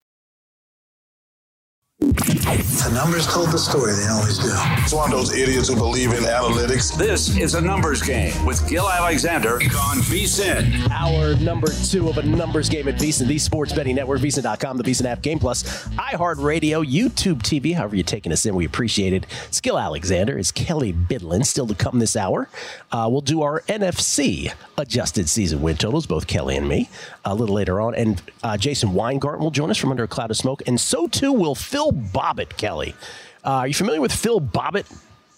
[2.01, 3.93] The numbers told the story.
[3.93, 4.49] They always do.
[4.81, 6.97] It's one of those idiots who believe in analytics.
[6.97, 10.89] This is a numbers game with Gill Alexander on VSIN.
[10.89, 14.83] Hour number two of a numbers game at VSIN, the Sports Betting Network, VSIN.com, the
[14.83, 19.27] VSIN app, Game Plus, iHeartRadio, YouTube TV, however you're taking us in, we appreciate it.
[19.51, 22.49] Skill Alexander is Kelley Bydlon, still to come this hour.
[22.91, 26.89] Uh, we'll do our NFC adjusted season win totals, both Kelley and me,
[27.23, 27.93] a little later on.
[27.93, 30.63] And uh, Jason Weingarten will join us from under a cloud of smoke.
[30.65, 32.95] And so too will Phil Bobbitt, Kelley.
[33.43, 34.85] Uh, are you familiar with Phil Bobbitt?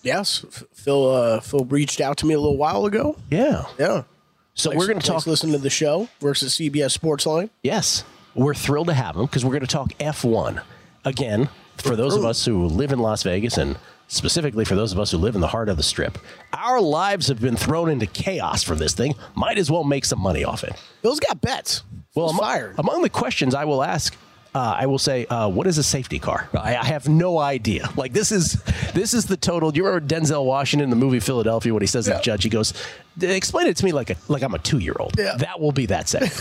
[0.01, 1.09] Yes, Phil.
[1.09, 3.17] Uh, Phil reached out to me a little while ago.
[3.31, 3.65] Yeah.
[3.79, 4.03] Yeah.
[4.53, 5.25] So Likes- we're going to talk.
[5.25, 6.09] Listen to the show.
[6.21, 7.49] Works at CBS Sportsline.
[7.63, 8.03] Yes,
[8.35, 10.61] we're thrilled to have him because we're going to talk F1
[11.05, 11.49] again.
[11.77, 15.09] For those of us who live in Las Vegas, and specifically for those of us
[15.11, 16.19] who live in the heart of the Strip,
[16.53, 19.15] our lives have been thrown into chaos from this thing.
[19.33, 20.73] Might as well make some money off it.
[21.01, 21.81] Phil's got bets.
[22.13, 22.75] Well, among, fired.
[22.77, 24.15] among the questions I will ask.
[24.55, 26.47] Uh, I will say, uh, what is a safety car?
[26.53, 27.89] I, I have no idea.
[27.95, 28.61] Like this is
[28.93, 29.71] this is the total.
[29.71, 32.43] Do you remember Denzel Washington in the movie Philadelphia when he says to the judge,
[32.43, 32.73] he goes,
[33.19, 35.35] "Explain it to me like a like I'm a two year old." Yeah.
[35.37, 36.33] That will be that segment.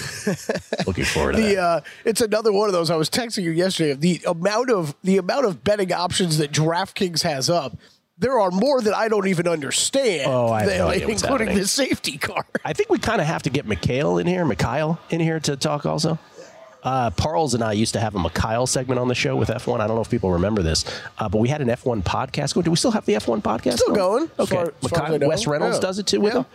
[0.87, 1.59] Looking forward to that.
[1.59, 2.91] Uh, it's another one of those.
[2.91, 3.93] I was texting you yesterday.
[3.93, 7.79] Of the amount of the amount of betting options that DraftKings has up.
[8.19, 10.31] There are more that I don't even understand.
[10.31, 11.59] Oh, I have no idea including happening.
[11.59, 12.45] the safety car.
[12.65, 15.57] I think we kind of have to get Mikhail in here, Mikhail in here to
[15.57, 16.19] talk also.
[16.83, 19.81] Uh, Parles and I used to have a Mikhail segment on the show with F1.
[19.81, 20.85] I don't know if people remember this,
[21.19, 22.65] uh, but we had an F1 podcast going.
[22.65, 23.75] Do we still have the F1 podcast?
[23.79, 24.55] Still going, Okay.
[24.57, 25.81] far- as far as Mikhail- Wes Reynolds Yeah.
[25.83, 26.41] does it too with Yeah.
[26.41, 26.47] him.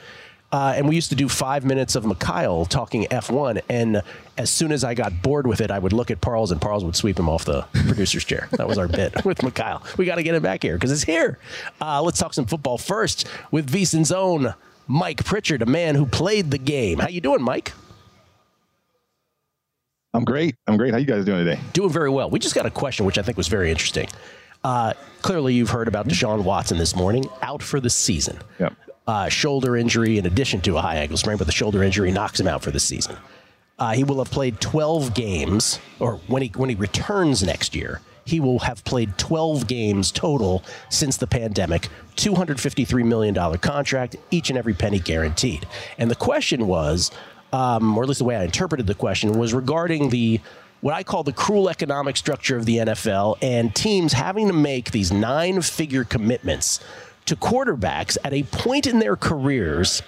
[0.49, 3.59] Uh, and we used to do five minutes of Mikhail talking F1.
[3.69, 4.01] And
[4.37, 6.85] as soon as I got bored with it, I would look at Parles and Parles
[6.85, 8.47] would sweep him off the producer's chair.
[8.53, 9.81] That was our bit with Mikhail.
[9.97, 11.37] We got to get him back here because it's here.
[11.81, 14.53] Uh, let's talk some football first with VSIN's own
[14.87, 16.99] Mike Pritchard, a man who played the game.
[16.99, 17.73] How you doing, Mike?
[20.17, 20.56] I'm great.
[20.65, 20.93] I'm great.
[20.93, 21.62] How you guys doing today?
[21.73, 22.27] Doing very well.
[22.32, 24.10] We just got a question, which I think was very interesting.
[24.63, 28.39] Uh, clearly, you've heard about Deshaun Watson this morning, out for the season.
[28.58, 28.73] Yep.
[29.06, 32.39] Uh, shoulder injury, in addition to a high ankle sprain, but the shoulder injury knocks
[32.39, 33.15] him out for the season.
[33.77, 38.01] Uh, he will have played 12 games, or when he when he returns next year,
[38.25, 41.89] he will have played 12 games total since the pandemic.
[42.15, 45.67] 253 million dollar contract, each and every penny guaranteed.
[45.99, 47.12] And the question was,
[47.53, 50.39] um, or at least the way I interpreted the question, was regarding the
[50.81, 54.91] what I call the cruel economic structure of the NFL and teams having to make
[54.91, 56.79] these nine figure commitments
[57.25, 60.01] to quarterbacks at a point in their careers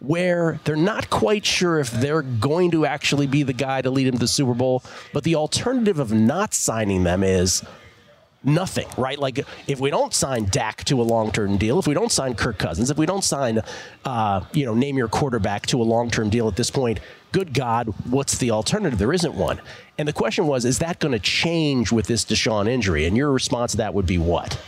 [0.00, 4.06] where they're not quite sure if they're going to actually be the guy to lead
[4.06, 7.62] them to the Super Bowl, but the alternative of not signing them is
[8.44, 9.18] nothing, right?
[9.18, 12.58] Like if we don't sign Dak to a long-term deal, if we don't sign Kirk
[12.58, 13.60] Cousins, if we don't sign,
[14.04, 17.00] uh, you know, name your quarterback to a long-term deal at this point,
[17.32, 18.98] good God, what's the alternative?
[18.98, 19.60] There isn't one.
[19.98, 23.06] And the question was, is that going to change with this Deshaun injury?
[23.06, 24.58] And your response to that would be what?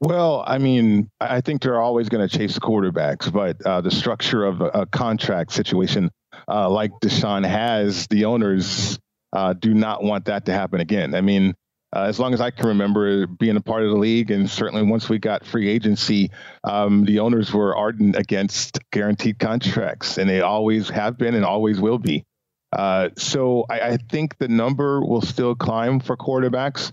[0.00, 4.44] Well, I mean, I think they're always going to chase quarterbacks, but uh, the structure
[4.44, 6.10] of a, a contract situation
[6.48, 8.98] uh, like Deshaun has, the owners
[9.32, 11.14] uh, do not want that to happen again.
[11.14, 11.54] I mean,
[11.94, 14.82] uh, as long as I can remember being a part of the league, and certainly
[14.82, 16.32] once we got free agency,
[16.64, 21.80] um, the owners were ardent against guaranteed contracts, and they always have been and always
[21.80, 22.24] will be.
[22.72, 26.90] Uh, so I, I, think the number will still climb for quarterbacks.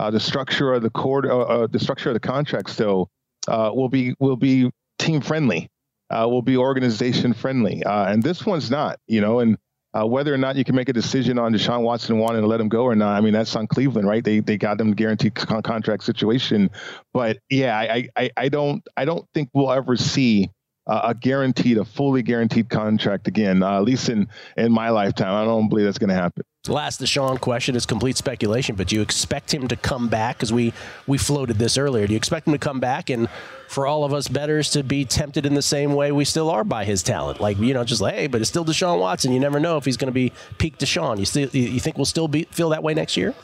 [0.00, 3.08] Uh, the structure of the court, uh, uh, the structure of the contracts, though,
[3.46, 5.68] uh, will be will be team friendly,
[6.10, 8.98] will be organization friendly, and this one's not.
[9.06, 9.56] You know, and
[9.94, 12.60] uh, whether or not you can make a decision on Deshaun Watson wanting to let
[12.60, 14.24] him go or not, I mean that's on Cleveland, right?
[14.24, 16.70] They they got them guaranteed con- contract situation,
[17.12, 20.50] but yeah, I, I I don't I don't think we'll ever see
[20.86, 25.34] uh, a guaranteed, a fully guaranteed contract again, uh, at least in in my lifetime.
[25.34, 26.44] I don't believe that's going to happen.
[26.68, 30.36] Last Deshaun question is complete speculation, but do you expect him to come back?
[30.36, 30.72] Because we
[31.06, 32.06] we floated this earlier.
[32.06, 33.28] Do you expect him to come back and
[33.72, 36.64] for all of us betters to be tempted in the same way we still are
[36.64, 37.40] by his talent?
[37.40, 39.32] Like you know, just like hey, but it's still Deshaun Watson.
[39.32, 41.18] You never know if he's going to be peak Deshaun.
[41.18, 43.34] You still you think we'll still be feel that way next year?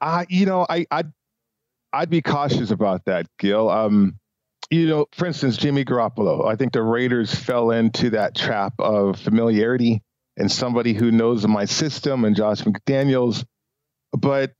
[0.00, 1.12] Uh, you know, I I'd,
[1.92, 3.70] I'd be cautious about that, Gill.
[3.70, 4.18] Um,
[4.70, 6.46] you know, for instance, Jimmy Garoppolo.
[6.46, 10.02] I think the Raiders fell into that trap of familiarity
[10.36, 13.44] and somebody who knows my system and Josh McDaniels.
[14.12, 14.52] But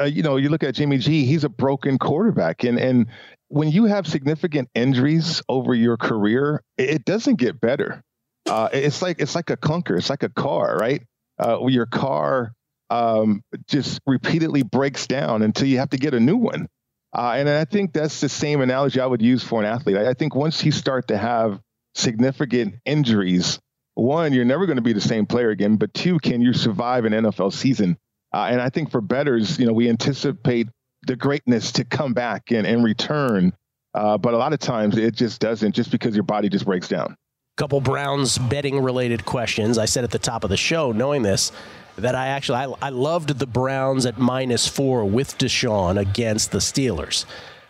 [0.00, 2.64] uh, you know, you look at Jimmy G, he's a broken quarterback.
[2.64, 3.06] And and
[3.48, 8.02] when you have significant injuries over your career, it doesn't get better.
[8.48, 11.02] Uh, it's like it's like a clunker, it's like a car, right?
[11.38, 12.52] Uh, your car
[12.90, 16.68] um, just repeatedly breaks down until you have to get a new one.
[17.16, 19.96] Uh, and I think that's the same analogy I would use for an athlete.
[19.96, 21.60] I, I think once you start to have
[21.94, 23.58] significant injuries,
[23.94, 25.76] one, you're never going to be the same player again.
[25.76, 27.96] But two, can you survive an NFL season?
[28.32, 30.68] Uh, and I think for betters, you know, we anticipate
[31.06, 33.52] the greatness to come back and, and return.
[33.94, 36.88] Uh, but a lot of times it just doesn't, just because your body just breaks
[36.88, 37.16] down.
[37.56, 39.76] Couple Browns betting related questions.
[39.76, 41.52] I said at the top of the show, knowing this,
[41.96, 46.58] that I actually I, I loved the Browns at minus four with Deshaun against the
[46.58, 47.26] Steelers.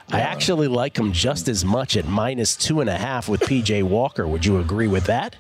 [0.09, 0.17] Yeah.
[0.17, 3.83] I actually like them just as much at minus two and a half with PJ
[3.83, 4.29] Walker.
[4.29, 5.37] Would you agree with that?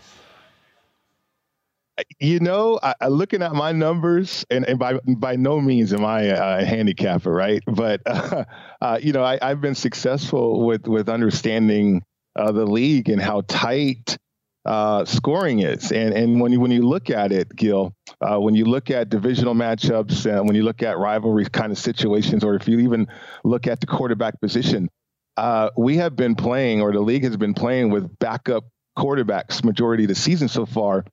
[2.19, 6.05] You know, I, I, looking at my numbers, and, and by by no means am
[6.05, 7.63] I a, handicapper, right?
[7.67, 8.45] But uh,
[8.81, 12.03] uh, you know, I, have been successful with with understanding
[12.37, 14.17] uh, the league and how tight
[14.65, 15.93] uh, scoring is.
[15.93, 19.09] And and when you when you look at it, Gill, uh, when you look at
[19.09, 23.07] divisional matchups, and when you look at rivalry kind of situations, or if you even
[23.45, 24.89] look at the quarterback position,
[25.37, 28.65] uh, we have been playing, or the league has been playing with backup
[28.99, 31.05] quarterbacks majority of the season so far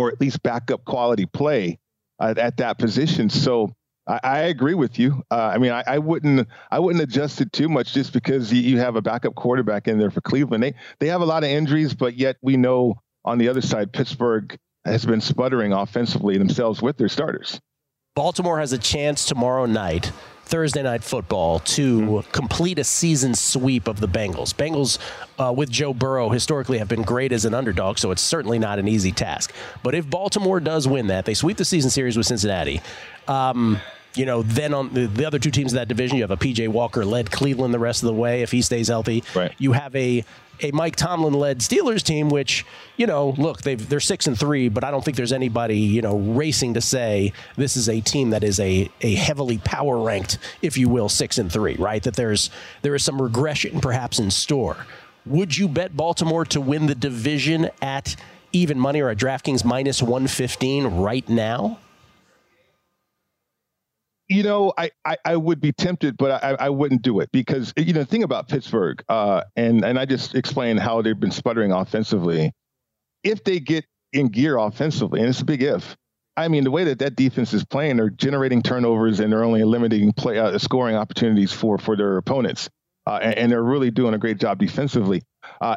[0.00, 1.78] or at least backup quality play
[2.20, 3.28] uh, at that position.
[3.28, 3.74] So
[4.06, 5.22] I, I agree with you.
[5.30, 8.62] Uh, I mean, I, I, wouldn't I wouldn't adjust it too much just because you,
[8.62, 10.62] you, have a backup quarterback in there for Cleveland.
[10.62, 13.92] They they have a lot of injuries, but yet we know on the other side
[13.92, 17.60] Pittsburgh has been sputtering offensively themselves with their starters.
[18.16, 20.12] Baltimore has a chance tomorrow night
[20.50, 22.30] Thursday night football to mm-hmm.
[22.32, 24.52] complete a season sweep of the Bengals.
[24.52, 24.98] Bengals
[25.38, 28.80] uh, with Joe Burrow historically have been great as an underdog, so it's certainly not
[28.80, 29.54] an easy task.
[29.84, 32.80] But if Baltimore does win that, they sweep the season series with Cincinnati.
[33.28, 33.80] Um,
[34.16, 36.36] you know, then on the, the, other two teams of that division, you have a
[36.36, 39.22] PJ Walker led Cleveland the rest of the way if he stays healthy.
[39.36, 39.54] Right.
[39.58, 40.24] You have a
[40.62, 42.64] a Mike Tomlin led Steelers team, which
[42.96, 46.02] you know, look, they they're six and three, but I don't think there's anybody you
[46.02, 50.38] know racing to say this is a team that is a a heavily power ranked,
[50.62, 52.02] if you will, six and three, right?
[52.02, 52.50] That there's
[52.82, 54.86] there is some regression perhaps in store.
[55.26, 58.16] Would you bet Baltimore to win the division at
[58.52, 61.78] even money or at DraftKings minus 115 right now?
[64.30, 67.74] You know, I, I, I, would be tempted, but I, I wouldn't do it because
[67.76, 71.32] you know the thing about Pittsburgh, uh, and and I just explained how they've been
[71.32, 72.52] sputtering offensively.
[73.24, 75.96] If they get in gear offensively, and it's a big if.
[76.36, 79.64] I mean, the way that that defense is playing, they're generating turnovers and they're only
[79.64, 82.70] limiting play uh, scoring opportunities for for their opponents,
[83.08, 85.22] uh, and, and, they're really doing a great job defensively.
[85.60, 85.74] Uh,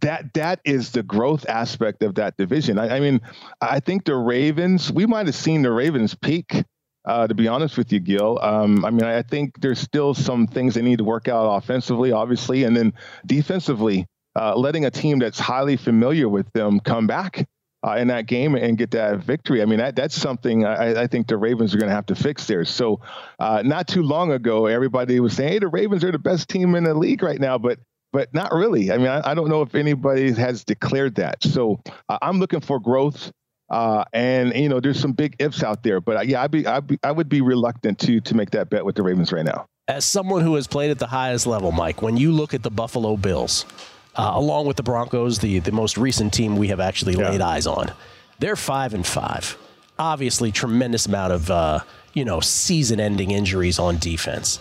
[0.00, 2.80] that that is the growth aspect of that division.
[2.80, 3.20] I, I mean,
[3.60, 4.90] I think the Ravens.
[4.90, 6.64] We might have seen the Ravens peak
[7.04, 8.38] uh, to be honest with you, Gill.
[8.40, 12.12] Um, I mean, I think there's still some things they need to work out offensively,
[12.12, 12.92] obviously, and then
[13.26, 17.46] defensively, uh, letting a team that's highly familiar with them come back
[17.86, 19.60] uh, in that game and get that victory.
[19.62, 22.14] I mean, that, that's something I, I think the Ravens are going to have to
[22.14, 22.64] fix there.
[22.64, 23.00] So,
[23.38, 26.74] uh, not too long ago, everybody was saying, "Hey, the Ravens are the best team
[26.74, 27.78] in the league right now," but
[28.12, 28.92] but not really.
[28.92, 31.42] I mean, I, I don't know if anybody has declared that.
[31.42, 33.32] So, uh, I'm looking for growth.
[33.72, 36.66] Uh, and you know, there's some big ifs out there, but uh, yeah, I'd be,
[36.66, 39.44] I'd be, I would be reluctant to to make that bet with the Ravens right
[39.44, 39.66] now.
[39.88, 42.70] As someone who has played at the highest level, Mike, when you look at the
[42.70, 43.64] Buffalo Bills,
[44.14, 47.30] uh, along with the Broncos, the the most recent team we have actually yeah.
[47.30, 47.90] laid eyes on,
[48.40, 49.56] they're five and five.
[49.98, 51.80] obviously tremendous amount of uh,
[52.12, 54.58] you know season-ending injuries on defense.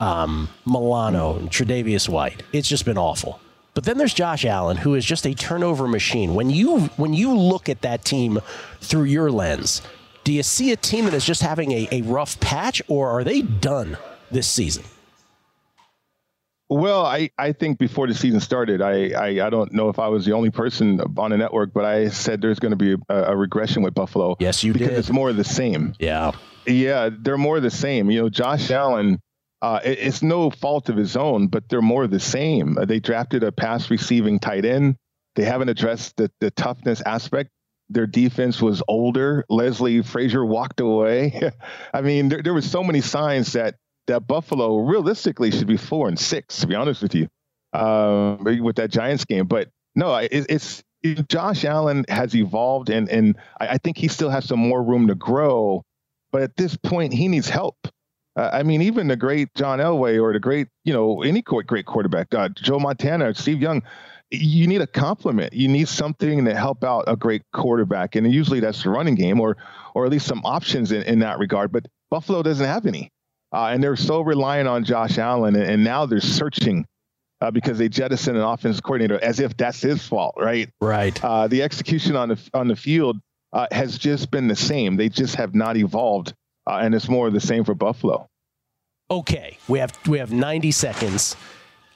[0.00, 2.42] Um, Milano and Tre'Davious White.
[2.52, 3.40] It's just been awful.
[3.74, 6.34] But then there's Josh Allen, who is just a turnover machine.
[6.34, 8.40] When you when you look at that team
[8.80, 9.82] through your lens,
[10.24, 13.24] do you see a team that is just having a, a rough patch, or are
[13.24, 13.96] they done
[14.30, 14.84] this season?
[16.68, 20.06] Well, I, I think before the season started, I, I, I don't know if I
[20.06, 23.24] was the only person on the network, but I said there's going to be a,
[23.24, 24.36] a, regression with Buffalo.
[24.38, 24.98] Yes, you because did.
[24.98, 25.94] it's more of the same.
[25.98, 26.30] Yeah.
[26.66, 28.08] Yeah, they're more of the same.
[28.08, 29.20] You know, Josh Allen,
[29.62, 32.78] uh, it, it's no fault of his own, but they're more the same.
[32.78, 34.96] Uh, they drafted a pass receiving tight end.
[35.36, 37.50] They haven't addressed the, the toughness aspect.
[37.88, 39.44] Their defense was older.
[39.48, 41.50] Leslie Frazier walked away.
[41.94, 46.08] I mean, there, there was so many signs that that Buffalo realistically should be four
[46.08, 47.28] and six, to be honest with you,
[47.72, 49.46] uh, with that Giants game.
[49.46, 54.08] But no, it, it's it, Josh Allen has evolved, and and I, I, think he
[54.08, 55.82] still has some more room to grow.
[56.32, 57.76] But at this point, he needs help.
[58.36, 61.86] Uh, I mean, even the great John Elway or the great, you know, any great
[61.86, 63.82] quarterback, uh, Joe Montana, Steve Young,
[64.30, 65.52] you need a compliment.
[65.52, 69.40] You need something to help out a great quarterback, and usually that's the running game,
[69.40, 69.56] or
[69.94, 71.72] or at least some options in, in that regard.
[71.72, 73.10] But Buffalo doesn't have any.
[73.52, 76.86] Uh, and they're so reliant on Josh Allen, and, and now they're searching
[77.40, 80.70] uh, because they jettisoned an offensive coordinator as if that's his fault, right?
[80.80, 81.22] Right.
[81.24, 83.18] Uh, the execution on the on the field
[83.52, 84.96] uh, has just been the same.
[84.96, 86.34] They just have not evolved,
[86.70, 88.28] uh, and it's more of the same for Buffalo.
[89.10, 91.36] Okay, we have we have 90 seconds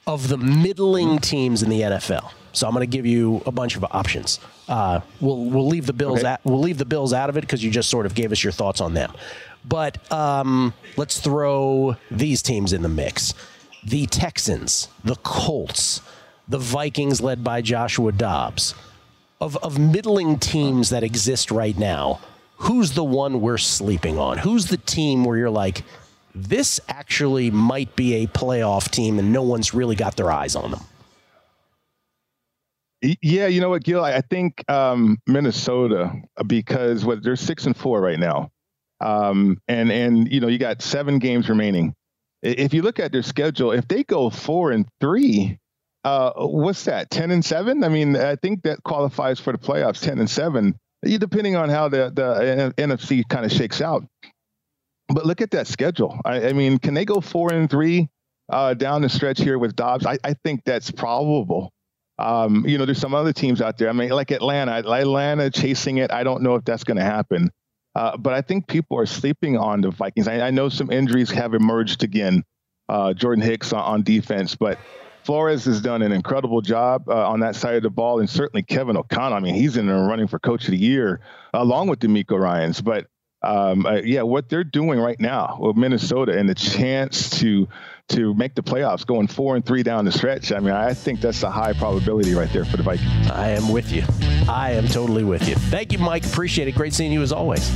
[0.05, 2.31] of the middling teams in the NFL.
[2.51, 4.39] So I'm going to give you a bunch of options.
[4.67, 6.27] Uh, we'll we'll leave the Bills okay.
[6.27, 8.43] at, we'll leave the Bills out of it because you just sort of gave us
[8.43, 9.13] your thoughts on them.
[9.67, 13.33] But um, let's throw these teams in the mix
[13.83, 16.01] the Texans, the Colts,
[16.47, 18.73] the Vikings led by Joshua Dobbs.
[19.41, 22.21] Of, of middling teams that exist right now,
[22.57, 24.37] who's the one we're sleeping on?
[24.37, 25.83] Who's the team where you're like,
[26.33, 30.71] this actually might be a playoff team and no one's really got their eyes on
[30.71, 30.81] them?
[33.21, 34.03] Yeah, you know what, Gill?
[34.03, 36.11] I think um, Minnesota
[36.47, 38.49] because what they're six and four right now.
[39.01, 41.93] Um, and and you know you got seven games remaining.
[42.41, 45.59] If you look at their schedule, if they go four and three,
[46.03, 47.09] uh, what's that?
[47.09, 47.83] Ten and seven?
[47.83, 50.01] I mean, I think that qualifies for the playoffs.
[50.01, 54.03] Ten and seven, depending on how the the NFC kind of shakes out.
[55.07, 56.19] But look at that schedule.
[56.25, 58.09] I, I mean, can they go four and three
[58.49, 60.05] uh, down the stretch here with Dobbs?
[60.05, 61.71] I, I think that's probable.
[62.17, 63.89] Um, you know, there's some other teams out there.
[63.89, 66.11] I mean, like Atlanta, Atlanta chasing it.
[66.11, 67.51] I don't know if that's going to happen.
[67.93, 70.27] Uh, but I think people are sleeping on the Vikings.
[70.27, 72.43] I, I know some injuries have emerged again.
[72.89, 74.77] Uh, Jordan Hicks on, on, defense, but
[75.25, 78.61] Flores has done an incredible job uh, on that side of the ball, and certainly
[78.61, 79.33] Kevin O'Connell.
[79.33, 81.19] I mean, he's in the running for Coach of the Year
[81.51, 82.79] along with DeMeco Ryans.
[82.79, 83.07] But
[83.41, 87.67] um, uh, yeah, what they're doing right now with Minnesota and the chance to
[88.09, 90.51] to make the playoffs, going four and three down the stretch.
[90.51, 93.31] I mean, I think that's a high probability right there for the Vikings.
[93.31, 94.03] I am with you.
[94.47, 95.55] I am totally with you.
[95.55, 96.23] Thank you, Mike.
[96.23, 96.75] Appreciate it.
[96.75, 97.67] Great seeing you as always.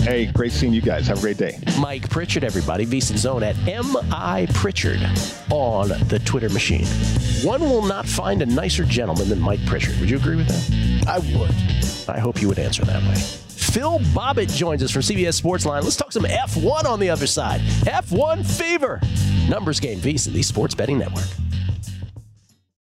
[0.00, 1.06] Hey, great seeing you guys.
[1.08, 1.58] Have a great day.
[1.78, 2.86] Mike Pritchard, everybody.
[2.86, 4.46] VSiN's own at M.I.
[4.54, 5.02] Pritchard
[5.50, 6.86] on the Twitter machine.
[7.44, 9.98] One will not find a nicer gentleman than Mike Pritchard.
[10.00, 11.08] Would you agree with that?
[11.08, 11.54] I would.
[12.08, 13.16] I hope you would answer that way.
[13.48, 15.82] Phil Bobbitt joins us from CBS Sportsline.
[15.82, 17.60] Let's talk some F1 on the other side.
[17.60, 19.00] F1 fever.
[19.48, 21.26] Numbers game Visa, the Sports Betting Network.